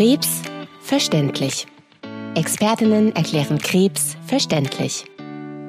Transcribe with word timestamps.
Krebs 0.00 0.40
verständlich. 0.80 1.66
Expertinnen 2.34 3.14
erklären 3.14 3.58
Krebs 3.58 4.16
verständlich. 4.24 5.04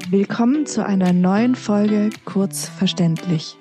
Willkommen 0.09 0.65
zu 0.65 0.85
einer 0.85 1.11
neuen 1.11 1.53
Folge 1.53 2.11
Kurz 2.23 2.69
verständlich. 2.69 3.57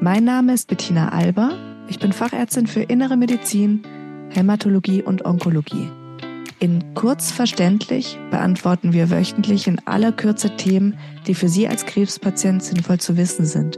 Mein 0.00 0.24
Name 0.24 0.54
ist 0.54 0.66
Bettina 0.68 1.10
Alber. 1.10 1.58
Ich 1.90 1.98
bin 1.98 2.14
Fachärztin 2.14 2.66
für 2.66 2.80
Innere 2.80 3.18
Medizin, 3.18 3.82
Hämatologie 4.30 5.02
und 5.02 5.26
Onkologie. 5.26 5.90
In 6.58 6.94
Kurz 6.94 7.30
verständlich 7.30 8.18
beantworten 8.30 8.94
wir 8.94 9.10
wöchentlich 9.10 9.66
in 9.66 9.78
aller 9.86 10.12
Kürze 10.12 10.56
Themen, 10.56 10.96
die 11.26 11.34
für 11.34 11.50
Sie 11.50 11.68
als 11.68 11.84
Krebspatient 11.84 12.62
sinnvoll 12.62 12.98
zu 12.98 13.18
wissen 13.18 13.44
sind. 13.44 13.76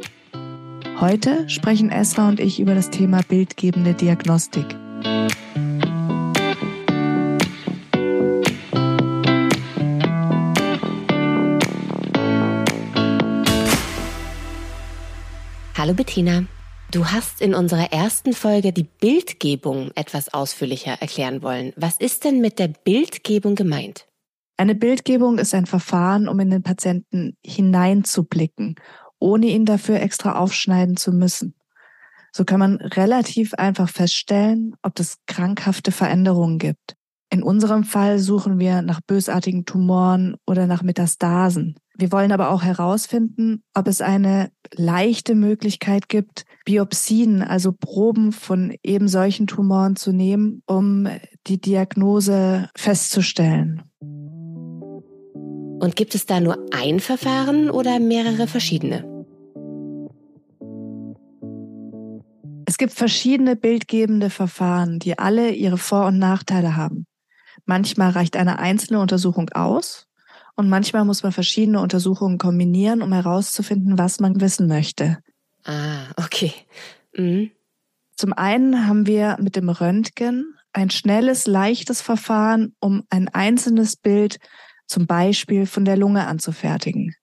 Heute 1.00 1.48
sprechen 1.48 1.90
Esra 1.90 2.28
und 2.28 2.38
ich 2.38 2.60
über 2.60 2.76
das 2.76 2.90
Thema 2.90 3.22
bildgebende 3.28 3.94
Diagnostik. 3.94 4.76
Hallo 15.86 15.95
Bettina. 15.95 16.43
Du 16.90 17.07
hast 17.07 17.40
in 17.40 17.54
unserer 17.54 17.93
ersten 17.93 18.32
Folge 18.32 18.72
die 18.72 18.89
Bildgebung 19.00 19.93
etwas 19.94 20.35
ausführlicher 20.35 20.94
erklären 21.00 21.43
wollen. 21.43 21.72
Was 21.77 21.99
ist 21.99 22.25
denn 22.25 22.40
mit 22.40 22.58
der 22.58 22.67
Bildgebung 22.67 23.54
gemeint? 23.54 24.08
Eine 24.57 24.75
Bildgebung 24.75 25.39
ist 25.39 25.54
ein 25.54 25.67
Verfahren, 25.67 26.27
um 26.27 26.41
in 26.41 26.50
den 26.50 26.64
Patienten 26.64 27.36
hineinzublicken, 27.46 28.75
ohne 29.21 29.46
ihn 29.46 29.64
dafür 29.64 30.00
extra 30.00 30.36
aufschneiden 30.41 30.96
zu 30.96 31.13
müssen. 31.13 31.54
So 32.33 32.44
kann 32.44 32.58
man 32.58 32.78
relativ 32.78 33.55
einfach 33.55 33.89
feststellen, 33.89 34.75
ob 34.83 34.98
es 34.98 35.19
krankhafte 35.28 35.92
Veränderungen 35.92 36.58
gibt. 36.58 36.97
In 37.30 37.44
unserem 37.44 37.84
Fall 37.84 38.19
suchen 38.19 38.58
wir 38.58 38.82
nach 38.82 39.00
bösartigen 39.06 39.66
Tumoren 39.66 40.34
oder 40.48 40.66
nach 40.66 40.82
Metastasen. 40.82 41.77
Wir 41.98 42.12
wollen 42.12 42.30
aber 42.30 42.50
auch 42.50 42.62
herausfinden, 42.62 43.62
ob 43.72 43.89
es 43.89 44.02
eine 44.02 44.50
leichte 44.75 45.34
Möglichkeit 45.34 46.11
gibt, 46.11 46.44
Biopsien, 46.66 47.41
also 47.41 47.72
Proben 47.72 48.33
von 48.33 48.77
eben 48.83 49.08
solchen 49.08 49.47
Tumoren 49.47 49.97
zu 49.97 50.12
nehmen, 50.12 50.62
um 50.66 51.08
die 51.47 51.58
Diagnose 51.58 52.69
festzustellen. 52.77 53.83
Und 54.03 55.97
gibt 55.97 56.14
es 56.14 56.27
da 56.27 56.38
nur 56.38 56.66
ein 56.70 57.00
Verfahren 57.00 57.70
oder 57.70 57.98
mehrere 57.98 58.47
verschiedene? 58.47 59.05
Es 62.66 62.77
gibt 62.77 62.92
verschiedene 62.92 63.56
bildgebende 63.56 64.28
Verfahren, 64.28 64.98
die 64.98 65.19
alle 65.19 65.50
ihre 65.53 65.78
Vor- 65.78 66.08
und 66.08 66.19
Nachteile 66.19 66.77
haben. 66.77 67.06
Manchmal 67.64 68.10
reicht 68.10 68.36
eine 68.36 68.58
einzelne 68.58 69.00
Untersuchung 69.00 69.48
aus, 69.50 70.05
und 70.56 70.68
manchmal 70.68 71.04
muss 71.04 71.22
man 71.22 71.32
verschiedene 71.32 71.80
Untersuchungen 71.80 72.38
kombinieren, 72.38 73.02
um 73.02 73.12
herauszufinden, 73.12 73.98
was 73.98 74.20
man 74.20 74.40
wissen 74.40 74.66
möchte. 74.66 75.18
Ah, 75.64 76.06
okay. 76.16 76.52
Mhm. 77.14 77.50
Zum 78.16 78.32
einen 78.32 78.86
haben 78.86 79.06
wir 79.06 79.36
mit 79.40 79.56
dem 79.56 79.68
Röntgen 79.68 80.54
ein 80.72 80.90
schnelles, 80.90 81.46
leichtes 81.46 82.00
Verfahren, 82.00 82.74
um 82.80 83.04
ein 83.10 83.28
einzelnes 83.28 83.96
Bild 83.96 84.38
zum 84.86 85.06
Beispiel 85.06 85.66
von 85.66 85.84
der 85.84 85.96
Lunge 85.96 86.26
anzufertigen. 86.26 87.14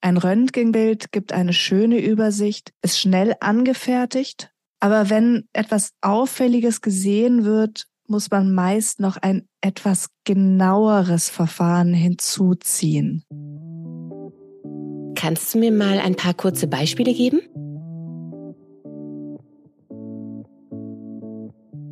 Ein 0.00 0.16
Röntgenbild 0.16 1.10
gibt 1.12 1.32
eine 1.32 1.52
schöne 1.52 2.00
Übersicht, 2.00 2.72
ist 2.82 2.98
schnell 2.98 3.34
angefertigt, 3.40 4.50
aber 4.80 5.10
wenn 5.10 5.48
etwas 5.52 5.92
Auffälliges 6.00 6.80
gesehen 6.80 7.44
wird, 7.44 7.88
muss 8.08 8.30
man 8.30 8.52
meist 8.52 9.00
noch 9.00 9.16
ein 9.16 9.48
etwas 9.60 10.08
genaueres 10.24 11.28
Verfahren 11.30 11.92
hinzuziehen. 11.92 13.24
Kannst 15.14 15.54
du 15.54 15.58
mir 15.58 15.72
mal 15.72 15.98
ein 15.98 16.14
paar 16.14 16.34
kurze 16.34 16.66
Beispiele 16.68 17.12
geben? 17.12 17.40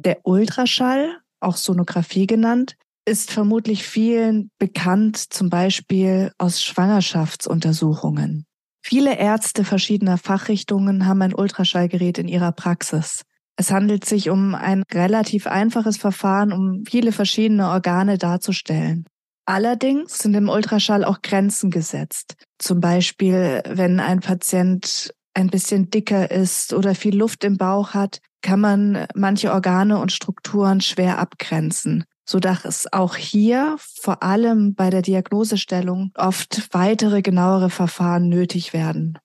Der 0.05 0.19
Ultraschall, 0.23 1.17
auch 1.41 1.57
Sonographie 1.57 2.27
genannt, 2.27 2.77
ist 3.05 3.31
vermutlich 3.33 3.85
vielen 3.85 4.51
bekannt, 4.59 5.17
zum 5.17 5.51
Beispiel 5.51 6.33
aus 6.39 6.63
Schwangerschaftsuntersuchungen. 6.63 8.47
Viele 8.85 9.19
Ärzte 9.19 9.65
verschiedener 9.65 10.19
Fachrichtungen 10.19 11.07
haben 11.07 11.23
ein 11.23 11.35
Ultraschallgerät 11.35 12.19
in 12.19 12.29
ihrer 12.29 12.53
Praxis. 12.53 13.23
Es 13.57 13.71
handelt 13.71 14.05
sich 14.05 14.29
um 14.29 14.55
ein 14.55 14.85
relativ 14.93 15.47
einfaches 15.47 15.97
Verfahren, 15.97 16.53
um 16.53 16.85
viele 16.87 17.11
verschiedene 17.11 17.69
Organe 17.69 18.19
darzustellen. 18.19 19.07
Allerdings 19.47 20.19
sind 20.19 20.35
im 20.35 20.49
Ultraschall 20.49 21.05
auch 21.05 21.23
Grenzen 21.23 21.71
gesetzt. 21.71 22.35
Zum 22.59 22.81
Beispiel, 22.81 23.63
wenn 23.67 24.01
ein 24.01 24.21
Patient 24.21 25.15
ein 25.35 25.49
bisschen 25.49 25.91
dicker 25.91 26.31
ist 26.31 26.73
oder 26.73 26.95
viel 26.95 27.17
Luft 27.17 27.45
im 27.45 27.57
Bauch 27.57 27.95
hat, 27.95 28.21
kann 28.43 28.61
man 28.61 29.07
manche 29.15 29.53
Organe 29.53 29.99
und 29.99 30.13
Strukturen 30.13 30.81
schwer 30.81 31.19
abgrenzen, 31.19 32.05
sodass 32.29 32.65
es 32.65 32.93
auch 32.93 33.17
hier 33.17 33.77
vor 33.79 34.23
allem 34.23 34.75
bei 34.75 34.91
der 34.91 35.03
Diagnosestellung 35.03 36.11
oft 36.17 36.69
weitere 36.73 37.23
genauere 37.23 37.71
Verfahren 37.71 38.29
nötig 38.29 38.73
werden. 38.73 39.19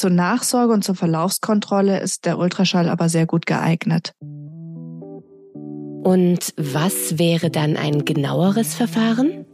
Zur 0.00 0.08
Nachsorge 0.08 0.72
und 0.72 0.82
zur 0.82 0.94
Verlaufskontrolle 0.94 2.00
ist 2.00 2.24
der 2.24 2.38
Ultraschall 2.38 2.88
aber 2.88 3.10
sehr 3.10 3.26
gut 3.26 3.44
geeignet. 3.44 4.14
Und 6.02 6.54
was 6.56 7.18
wäre 7.18 7.50
dann 7.50 7.76
ein 7.76 8.06
genaueres 8.06 8.74
Verfahren? 8.74 9.44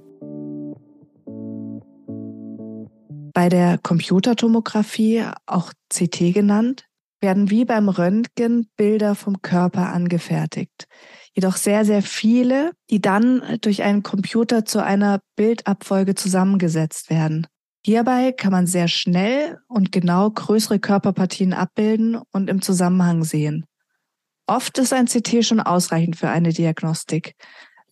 Bei 3.34 3.48
der 3.48 3.78
Computertomographie, 3.78 5.24
auch 5.46 5.72
CT 5.92 6.32
genannt, 6.32 6.84
werden 7.20 7.50
wie 7.50 7.64
beim 7.64 7.88
Röntgen 7.88 8.68
Bilder 8.76 9.16
vom 9.16 9.42
Körper 9.42 9.92
angefertigt. 9.92 10.86
Jedoch 11.34 11.56
sehr, 11.56 11.84
sehr 11.84 12.02
viele, 12.02 12.70
die 12.88 13.00
dann 13.00 13.42
durch 13.62 13.82
einen 13.82 14.04
Computer 14.04 14.64
zu 14.64 14.80
einer 14.80 15.18
Bildabfolge 15.34 16.14
zusammengesetzt 16.14 17.10
werden. 17.10 17.48
Hierbei 17.86 18.32
kann 18.32 18.50
man 18.50 18.66
sehr 18.66 18.88
schnell 18.88 19.60
und 19.68 19.92
genau 19.92 20.28
größere 20.28 20.80
Körperpartien 20.80 21.52
abbilden 21.52 22.20
und 22.32 22.50
im 22.50 22.60
Zusammenhang 22.60 23.22
sehen. 23.22 23.64
Oft 24.48 24.78
ist 24.78 24.92
ein 24.92 25.06
CT 25.06 25.44
schon 25.44 25.60
ausreichend 25.60 26.16
für 26.16 26.28
eine 26.28 26.52
Diagnostik. 26.52 27.36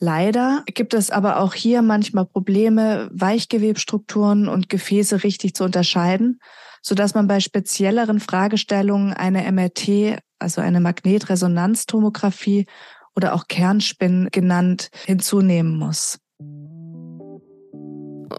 Leider 0.00 0.65
gibt 0.66 0.94
es 0.94 1.12
aber 1.12 1.38
auch 1.38 1.55
hier 1.55 1.81
manchmal 1.81 2.27
Probleme, 2.27 3.09
Weichgewebstrukturen 3.12 4.49
und 4.49 4.69
Gefäße 4.69 5.22
richtig 5.22 5.55
zu 5.55 5.62
unterscheiden, 5.62 6.41
so 6.82 6.97
dass 6.97 7.15
man 7.15 7.28
bei 7.28 7.38
spezielleren 7.38 8.19
Fragestellungen 8.19 9.12
eine 9.12 9.49
MRT, 9.53 10.19
also 10.41 10.61
eine 10.61 10.81
Magnetresonanztomographie 10.81 12.66
oder 13.15 13.32
auch 13.32 13.47
Kernspinnen 13.47 14.31
genannt, 14.32 14.88
hinzunehmen 15.06 15.78
muss. 15.78 16.19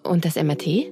Und 0.03 0.25
das 0.25 0.35
MRT? 0.35 0.91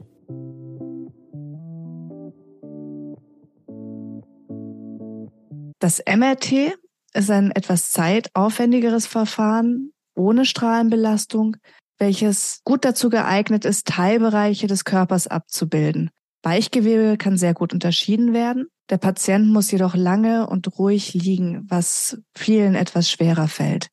Das 5.84 6.02
MRT 6.08 6.78
ist 7.14 7.30
ein 7.30 7.52
etwas 7.52 7.90
zeitaufwendigeres 7.90 9.06
Verfahren 9.06 9.92
ohne 10.16 10.46
Strahlenbelastung, 10.46 11.58
welches 11.98 12.62
gut 12.64 12.86
dazu 12.86 13.10
geeignet 13.10 13.66
ist, 13.66 13.86
Teilbereiche 13.88 14.68
des 14.68 14.86
Körpers 14.86 15.28
abzubilden. 15.28 16.10
Weichgewebe 16.42 17.18
kann 17.18 17.36
sehr 17.36 17.54
gut 17.54 17.74
unterschieden 17.74 18.32
werden. 18.32 18.68
Der 18.90 18.98
Patient 18.98 19.50
muss 19.50 19.72
jedoch 19.72 19.94
lange 19.94 20.48
und 20.48 20.80
ruhig 20.80 21.14
liegen, 21.14 21.66
was 21.70 22.18
vielen 22.34 22.76
etwas 22.76 23.12
schwerer 23.12 23.50
fällt. 23.50 23.90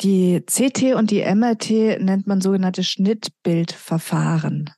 Die 0.00 0.40
CT 0.46 0.94
und 0.94 1.10
die 1.10 1.26
MRT 1.26 2.00
nennt 2.00 2.26
man 2.26 2.40
sogenannte 2.40 2.84
Schnittbildverfahren. 2.84 4.70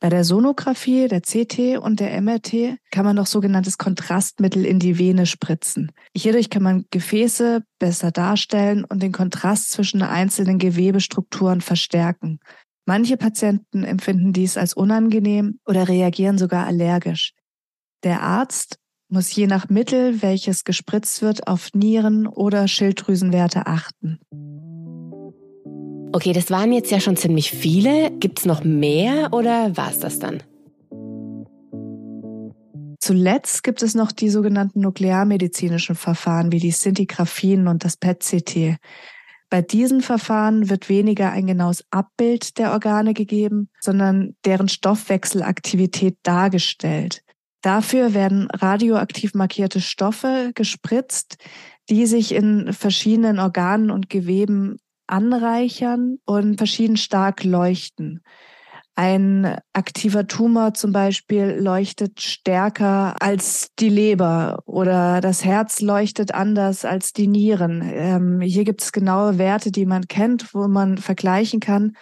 Bei 0.00 0.08
der 0.08 0.24
Sonographie, 0.24 1.08
der 1.08 1.20
CT 1.20 1.78
und 1.78 2.00
der 2.00 2.18
MRT 2.22 2.78
kann 2.90 3.04
man 3.04 3.16
noch 3.16 3.26
sogenanntes 3.26 3.76
Kontrastmittel 3.76 4.64
in 4.64 4.78
die 4.78 4.98
Vene 4.98 5.26
spritzen. 5.26 5.92
Hierdurch 6.16 6.48
kann 6.48 6.62
man 6.62 6.86
Gefäße 6.90 7.62
besser 7.78 8.10
darstellen 8.10 8.84
und 8.84 9.02
den 9.02 9.12
Kontrast 9.12 9.70
zwischen 9.70 10.02
einzelnen 10.02 10.58
Gewebestrukturen 10.58 11.60
verstärken. 11.60 12.40
Manche 12.86 13.18
Patienten 13.18 13.84
empfinden 13.84 14.32
dies 14.32 14.56
als 14.56 14.72
unangenehm 14.72 15.60
oder 15.66 15.86
reagieren 15.86 16.38
sogar 16.38 16.66
allergisch. 16.66 17.34
Der 18.02 18.22
Arzt 18.22 18.78
muss 19.10 19.34
je 19.34 19.46
nach 19.46 19.68
Mittel, 19.68 20.22
welches 20.22 20.64
gespritzt 20.64 21.20
wird, 21.20 21.46
auf 21.46 21.74
Nieren- 21.74 22.26
oder 22.26 22.68
Schilddrüsenwerte 22.68 23.66
achten. 23.66 24.18
Okay, 26.12 26.32
das 26.32 26.50
waren 26.50 26.72
jetzt 26.72 26.90
ja 26.90 26.98
schon 26.98 27.16
ziemlich 27.16 27.52
viele. 27.52 28.10
Gibt 28.18 28.40
es 28.40 28.44
noch 28.44 28.64
mehr 28.64 29.32
oder 29.32 29.76
war 29.76 29.90
es 29.90 30.00
das 30.00 30.18
dann? 30.18 30.42
Zuletzt 32.98 33.62
gibt 33.62 33.82
es 33.82 33.94
noch 33.94 34.10
die 34.10 34.28
sogenannten 34.28 34.80
nuklearmedizinischen 34.80 35.94
Verfahren 35.94 36.50
wie 36.50 36.58
die 36.58 36.72
Szintigraphien 36.72 37.68
und 37.68 37.84
das 37.84 37.96
PET-CT. 37.96 38.76
Bei 39.50 39.62
diesen 39.62 40.00
Verfahren 40.00 40.68
wird 40.68 40.88
weniger 40.88 41.30
ein 41.30 41.46
genaues 41.46 41.84
Abbild 41.90 42.58
der 42.58 42.72
Organe 42.72 43.14
gegeben, 43.14 43.68
sondern 43.80 44.36
deren 44.44 44.68
Stoffwechselaktivität 44.68 46.18
dargestellt. 46.22 47.22
Dafür 47.62 48.14
werden 48.14 48.48
radioaktiv 48.50 49.34
markierte 49.34 49.80
Stoffe 49.80 50.50
gespritzt, 50.54 51.36
die 51.88 52.06
sich 52.06 52.32
in 52.32 52.72
verschiedenen 52.72 53.38
Organen 53.38 53.90
und 53.90 54.08
Geweben 54.08 54.78
anreichern 55.10 56.18
und 56.24 56.56
verschieden 56.56 56.96
stark 56.96 57.44
leuchten. 57.44 58.22
Ein 58.96 59.56
aktiver 59.72 60.26
Tumor 60.26 60.74
zum 60.74 60.92
Beispiel 60.92 61.56
leuchtet 61.58 62.20
stärker 62.20 63.14
als 63.22 63.68
die 63.78 63.88
Leber 63.88 64.62
oder 64.66 65.20
das 65.20 65.44
Herz 65.44 65.80
leuchtet 65.80 66.34
anders 66.34 66.84
als 66.84 67.12
die 67.12 67.26
Nieren. 67.26 67.82
Ähm, 67.82 68.40
hier 68.40 68.64
gibt 68.64 68.82
es 68.82 68.92
genaue 68.92 69.38
Werte, 69.38 69.70
die 69.70 69.86
man 69.86 70.06
kennt, 70.06 70.52
wo 70.54 70.68
man 70.68 70.98
vergleichen 70.98 71.60
kann 71.60 71.96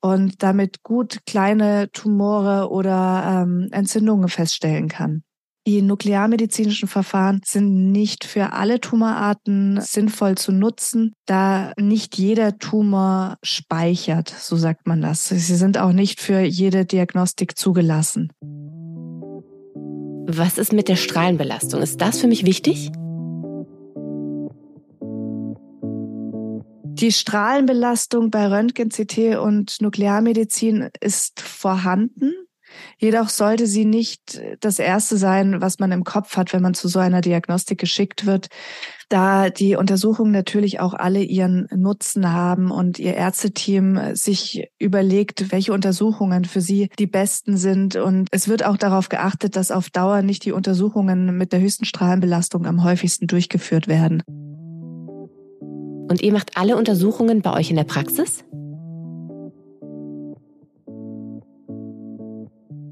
und 0.00 0.42
damit 0.42 0.82
gut 0.82 1.20
kleine 1.26 1.90
Tumore 1.92 2.70
oder 2.70 3.42
ähm, 3.42 3.68
Entzündungen 3.70 4.28
feststellen 4.28 4.88
kann. 4.88 5.22
Die 5.70 5.82
nuklearmedizinischen 5.82 6.88
Verfahren 6.88 7.42
sind 7.44 7.92
nicht 7.92 8.24
für 8.24 8.54
alle 8.54 8.80
Tumorarten 8.80 9.80
sinnvoll 9.80 10.36
zu 10.36 10.50
nutzen, 10.50 11.14
da 11.26 11.72
nicht 11.78 12.18
jeder 12.18 12.58
Tumor 12.58 13.36
speichert, 13.44 14.34
so 14.36 14.56
sagt 14.56 14.88
man 14.88 15.00
das. 15.00 15.28
Sie 15.28 15.38
sind 15.38 15.78
auch 15.78 15.92
nicht 15.92 16.20
für 16.20 16.40
jede 16.40 16.86
Diagnostik 16.86 17.56
zugelassen. 17.56 18.32
Was 20.26 20.58
ist 20.58 20.72
mit 20.72 20.88
der 20.88 20.96
Strahlenbelastung? 20.96 21.80
Ist 21.80 22.00
das 22.00 22.18
für 22.18 22.26
mich 22.26 22.44
wichtig? 22.44 22.90
Die 26.94 27.12
Strahlenbelastung 27.12 28.32
bei 28.32 28.48
Röntgen, 28.48 28.88
CT 28.88 29.36
und 29.36 29.80
Nuklearmedizin 29.80 30.88
ist 31.00 31.40
vorhanden. 31.40 32.32
Jedoch 32.98 33.28
sollte 33.28 33.66
sie 33.66 33.84
nicht 33.84 34.40
das 34.60 34.78
Erste 34.78 35.16
sein, 35.16 35.60
was 35.60 35.78
man 35.78 35.92
im 35.92 36.04
Kopf 36.04 36.36
hat, 36.36 36.52
wenn 36.52 36.62
man 36.62 36.74
zu 36.74 36.88
so 36.88 36.98
einer 36.98 37.20
Diagnostik 37.20 37.78
geschickt 37.78 38.26
wird, 38.26 38.48
da 39.08 39.50
die 39.50 39.74
Untersuchungen 39.74 40.30
natürlich 40.30 40.80
auch 40.80 40.94
alle 40.94 41.22
ihren 41.22 41.66
Nutzen 41.74 42.32
haben 42.32 42.70
und 42.70 42.98
ihr 42.98 43.14
Ärzteteam 43.14 44.14
sich 44.14 44.68
überlegt, 44.78 45.50
welche 45.50 45.72
Untersuchungen 45.72 46.44
für 46.44 46.60
sie 46.60 46.90
die 46.98 47.08
besten 47.08 47.56
sind. 47.56 47.96
Und 47.96 48.28
es 48.30 48.48
wird 48.48 48.64
auch 48.64 48.76
darauf 48.76 49.08
geachtet, 49.08 49.56
dass 49.56 49.72
auf 49.72 49.90
Dauer 49.90 50.22
nicht 50.22 50.44
die 50.44 50.52
Untersuchungen 50.52 51.36
mit 51.36 51.52
der 51.52 51.60
höchsten 51.60 51.84
Strahlenbelastung 51.84 52.66
am 52.66 52.84
häufigsten 52.84 53.26
durchgeführt 53.26 53.88
werden. 53.88 54.22
Und 56.08 56.22
ihr 56.22 56.32
macht 56.32 56.56
alle 56.56 56.76
Untersuchungen 56.76 57.42
bei 57.42 57.52
euch 57.52 57.70
in 57.70 57.76
der 57.76 57.84
Praxis? 57.84 58.44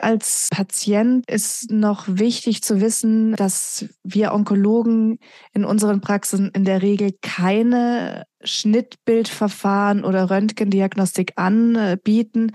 Als 0.08 0.48
Patient 0.50 1.28
ist 1.28 1.70
noch 1.70 2.06
wichtig 2.08 2.62
zu 2.62 2.80
wissen, 2.80 3.36
dass 3.36 3.84
wir 4.02 4.32
Onkologen 4.32 5.18
in 5.52 5.66
unseren 5.66 6.00
Praxen 6.00 6.50
in 6.54 6.64
der 6.64 6.80
Regel 6.80 7.10
keine 7.20 8.24
Schnittbildverfahren 8.42 10.04
oder 10.04 10.30
Röntgendiagnostik 10.30 11.32
anbieten, 11.36 12.52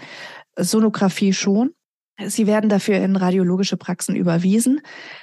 Sonographie 0.57 1.31
schon. 1.31 1.75
Sie 2.25 2.47
werden 2.47 2.71
dafür 2.71 2.95
in 2.95 3.15
radiologische 3.15 3.77
Praxen 3.77 4.15
überwiesen. 4.15 4.81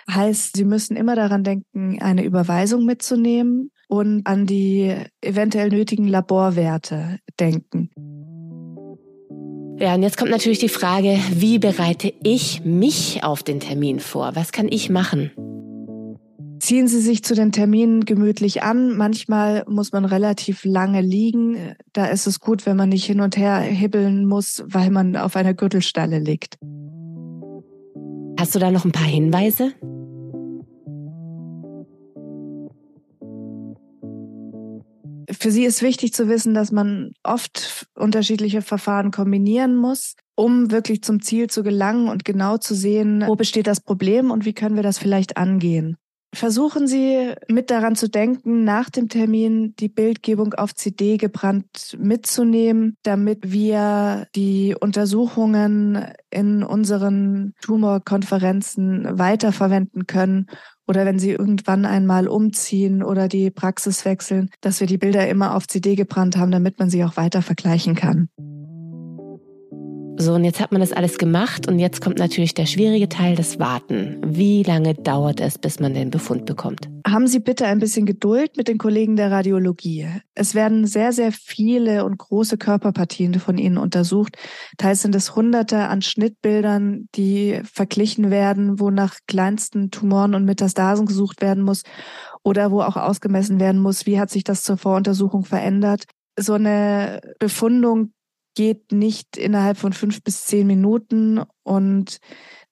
Heißt, 0.09 0.57
Sie 0.57 0.65
müssen 0.65 0.97
immer 0.97 1.17
daran 1.17 1.43
denken, 1.43 2.01
eine 2.01 2.23
Überweisung 2.23 2.85
mitzunehmen 2.85 3.73
und 3.89 4.25
an 4.29 4.47
die 4.47 4.95
eventuell 5.21 5.71
nötigen 5.71 6.07
Laborwerte 6.07 7.19
denken. 7.41 7.91
Ja, 9.81 9.95
und 9.95 10.03
jetzt 10.03 10.19
kommt 10.19 10.31
natürlich 10.31 10.59
die 10.59 10.69
Frage, 10.69 11.19
wie 11.33 11.59
bereite 11.59 12.13
ich 12.23 12.63
mich 12.67 13.25
auf 13.25 13.43
den 13.43 13.61
Termin 13.61 13.99
vor? 13.99 14.33
Was 14.35 14.53
kann 14.53 14.69
ich 14.69 14.91
machen? 14.91 15.31
Ziehen 16.61 16.87
Sie 16.87 17.01
sich 17.01 17.25
zu 17.25 17.35
den 17.35 17.51
Terminen 17.51 18.05
gemütlich 18.05 18.63
an. 18.63 18.95
Manchmal 18.95 19.65
muss 19.67 19.93
man 19.93 20.05
relativ 20.05 20.67
lange 20.67 21.01
liegen. 21.01 21.75
Da 21.95 22.05
ist 22.09 22.27
es 22.27 22.41
gut, 22.41 22.67
wenn 22.67 22.77
man 22.77 22.91
nicht 22.91 23.07
hin 23.07 23.23
und 23.23 23.39
her 23.39 23.59
hibbeln 23.61 24.27
muss, 24.27 24.63
weil 24.67 24.91
man 24.91 25.17
auf 25.17 25.35
einer 25.35 25.55
Gürtelstalle 25.55 26.19
liegt. 26.19 26.59
Hast 28.39 28.55
du 28.55 28.59
da 28.59 28.71
noch 28.71 28.85
ein 28.85 28.93
paar 28.93 29.09
Hinweise? 29.09 29.73
Für 35.39 35.51
sie 35.51 35.65
ist 35.65 35.83
wichtig 35.83 36.13
zu 36.13 36.29
wissen, 36.29 36.55
dass 36.55 36.73
man 36.73 37.13
oft 37.23 37.87
unterschiedliche 37.95 38.63
Verfahren 38.63 39.11
kombinieren 39.11 39.77
muss, 39.77 40.15
um 40.35 40.71
wirklich 40.71 41.03
zum 41.03 41.23
Ziel 41.23 41.49
zu 41.49 41.63
gelangen 41.63 42.09
und 42.09 42.25
genau 42.25 42.57
zu 42.57 42.75
sehen, 42.75 43.25
wo 43.27 43.37
besteht 43.37 43.67
das 43.67 43.81
Problem 43.81 44.31
und 44.31 44.45
wie 44.45 44.55
können 44.55 44.77
wir 44.77 44.83
das 44.83 44.99
vielleicht 44.99 45.37
angehen. 45.37 45.97
Versuchen 46.33 46.87
Sie 46.87 47.35
mit 47.49 47.71
daran 47.71 47.97
zu 47.97 48.09
denken, 48.09 48.63
nach 48.63 48.89
dem 48.89 49.09
Termin 49.09 49.75
die 49.77 49.89
Bildgebung 49.89 50.55
auf 50.55 50.75
CD 50.77 51.17
gebrannt 51.17 51.97
mitzunehmen, 51.99 52.97
damit 53.03 53.51
wir 53.51 54.29
die 54.37 54.77
Untersuchungen 54.79 56.07
in 56.31 56.63
unseren 56.63 57.55
Tumorkonferenzen 57.61 59.19
weiterverwenden 59.19 60.07
können 60.07 60.47
oder 60.87 61.05
wenn 61.05 61.19
Sie 61.19 61.33
irgendwann 61.33 61.85
einmal 61.85 62.29
umziehen 62.29 63.03
oder 63.03 63.27
die 63.27 63.51
Praxis 63.51 64.05
wechseln, 64.05 64.51
dass 64.61 64.79
wir 64.79 64.87
die 64.87 64.99
Bilder 64.99 65.29
immer 65.29 65.57
auf 65.57 65.67
CD 65.67 65.97
gebrannt 65.97 66.37
haben, 66.37 66.53
damit 66.53 66.79
man 66.79 66.91
sie 66.91 67.03
auch 67.03 67.17
weiter 67.17 67.43
vergleichen 67.43 67.97
kann. 67.97 68.29
So, 70.21 70.35
und 70.35 70.45
jetzt 70.45 70.61
hat 70.61 70.71
man 70.71 70.83
das 70.83 70.93
alles 70.93 71.17
gemacht 71.17 71.67
und 71.67 71.79
jetzt 71.79 72.03
kommt 72.03 72.19
natürlich 72.19 72.53
der 72.53 72.67
schwierige 72.67 73.09
Teil, 73.09 73.37
das 73.37 73.59
Warten. 73.59 74.21
Wie 74.23 74.63
lange 74.63 74.93
dauert 74.93 75.41
es, 75.41 75.57
bis 75.57 75.81
man 75.81 75.95
den 75.95 76.11
Befund 76.11 76.45
bekommt? 76.45 76.91
Haben 77.07 77.27
Sie 77.27 77.41
bitte 77.41 77.65
ein 77.65 77.79
bisschen 77.79 78.05
Geduld 78.05 78.59
mit 78.59 78.69
den 78.69 78.77
Kollegen 78.77 79.17
der 79.17 79.31
Radiologie. 79.31 80.09
Es 80.35 80.55
werden 80.55 80.87
sehr, 80.87 81.13
sehr 81.13 81.33
viele 81.33 82.05
und 82.05 82.19
große 82.19 82.59
Körperpartien 82.59 83.41
von 83.41 83.57
Ihnen 83.57 83.79
untersucht. 83.79 84.37
Teils 84.77 85.01
sind 85.01 85.15
es 85.15 85.35
Hunderte 85.37 85.89
an 85.89 86.03
Schnittbildern, 86.03 87.09
die 87.15 87.63
verglichen 87.65 88.31
werden, 88.31 88.79
wo 88.79 88.91
nach 88.91 89.21
kleinsten 89.27 89.91
Tumoren 89.91 90.35
und 90.35 90.45
Metastasen 90.45 91.07
gesucht 91.07 91.41
werden 91.41 91.65
muss 91.65 91.83
oder 92.43 92.71
wo 92.71 92.83
auch 92.83 92.99
ausgemessen 92.99 93.59
werden 93.59 93.81
muss, 93.81 94.05
wie 94.05 94.21
hat 94.21 94.29
sich 94.29 94.45
das 94.45 94.65
zur 94.65 94.77
Voruntersuchung 94.77 95.47
verändert. 95.47 96.05
So 96.39 96.53
eine 96.53 97.23
Befundung 97.39 98.13
geht 98.61 98.93
nicht 98.93 99.39
innerhalb 99.39 99.79
von 99.79 99.95
fünf 99.95 100.23
bis 100.23 100.45
zehn 100.45 100.67
Minuten 100.67 101.41
und 101.63 102.19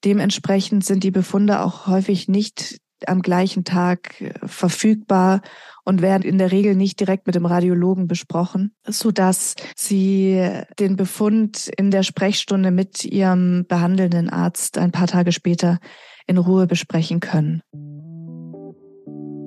dementsprechend 0.05 0.85
sind 0.85 1.03
die 1.03 1.11
Befunde 1.11 1.63
auch 1.63 1.87
häufig 1.87 2.29
nicht 2.29 2.79
am 3.07 3.23
gleichen 3.23 3.65
Tag 3.65 4.21
äh, 4.21 4.35
verfügbar 4.45 5.41
und 5.87 6.03
werden 6.03 6.25
in 6.25 6.37
der 6.37 6.53
Regel 6.53 6.77
nicht 6.77 7.01
direkt 7.01 7.27
mit 7.27 7.37
dem 7.37 7.47
Radiologen 7.47 8.07
besprochen, 8.07 8.75
so 8.87 9.13
dass 9.13 9.55
Sie 9.77 10.47
den 10.79 10.97
Befund 10.97 11.71
in 11.79 11.91
der 11.91 12.03
Sprechstunde 12.03 12.71
mit 12.71 13.07
Ihrem 13.07 13.65
behandelnden 13.67 14.29
Arzt 14.29 14.77
ein 14.77 14.93
paar 14.93 15.07
Tage 15.07 15.33
später 15.33 15.79
in 16.27 16.37
Ruhe 16.37 16.67
besprechen 16.67 17.21
können. 17.21 17.63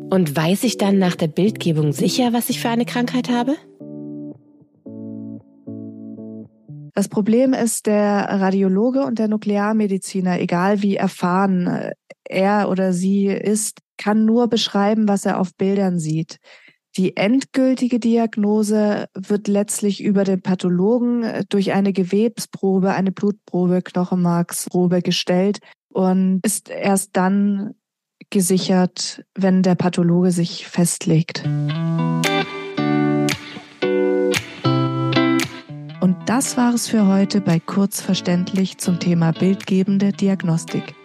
Und 0.10 0.36
weiß 0.36 0.64
ich 0.64 0.80
dann 0.80 0.98
nach 0.98 1.16
der 1.16 1.28
Bildgebung 1.28 1.92
sicher, 1.94 2.34
was 2.34 2.50
ich 2.50 2.60
für 2.60 2.70
eine 2.70 2.86
Krankheit 2.86 3.30
habe? 3.30 3.58
Das 6.94 7.08
Problem 7.08 7.54
ist, 7.54 7.86
der 7.86 8.28
Radiologe 8.30 9.04
und 9.06 9.20
der 9.20 9.28
Nuklearmediziner, 9.28 10.40
egal 10.40 10.82
wie 10.82 10.96
erfahren 10.96 11.68
äh, 11.68 11.92
er 12.26 12.70
oder 12.70 12.94
sie 12.94 13.28
ist, 13.28 13.80
kann 13.98 14.26
nur 14.26 14.48
beschreiben, 14.48 15.08
was 15.08 15.26
er 15.26 15.40
auf 15.40 15.56
Bildern 15.56 16.00
sieht. 16.00 16.38
Die 16.98 17.16
endgültige 17.16 18.00
Diagnose 18.00 19.06
wird 19.14 19.48
letztlich 19.48 20.04
über 20.04 20.26
den 20.26 20.42
Pathologen 20.42 21.24
äh, 21.24 21.46
durch 21.48 21.72
eine 21.72 21.94
Gewebsprobe, 21.94 22.92
eine 22.92 23.12
Blutprobe, 23.12 23.82
Knochenmarksprobe 23.82 25.02
gestellt 25.02 25.60
und 25.90 26.42
ist 26.44 26.70
erst 26.70 27.12
dann 27.14 27.76
gesichert, 28.30 29.24
wenn 29.36 29.64
der 29.64 29.76
Pathologe 29.76 30.32
sich 30.32 30.68
festlegt. 30.68 31.44
Das 36.32 36.56
war 36.56 36.74
es 36.74 36.88
für 36.88 37.08
heute 37.08 37.42
bei 37.42 37.60
Kurzverständlich 37.60 38.78
zum 38.78 39.02
Thema 39.02 39.34
bildgebende 39.34 40.14
Diagnostik. 40.14 40.96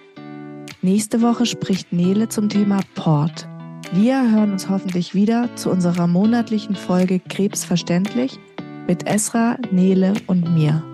Nächste 0.82 1.20
Woche 1.20 1.46
spricht 1.46 1.92
Nele 1.92 2.28
zum 2.28 2.48
Thema 2.48 2.78
Port. 2.94 3.48
Wir 3.90 4.30
hören 4.30 4.52
uns 4.52 4.68
hoffentlich 4.68 5.16
wieder 5.16 5.48
zu 5.56 5.72
unserer 5.72 6.06
monatlichen 6.06 6.76
Folge 6.76 7.18
Krebs 7.18 7.64
verständlich 7.64 8.38
mit 8.86 9.08
Esra, 9.08 9.56
Nele 9.72 10.14
und 10.28 10.54
mir. 10.54 10.84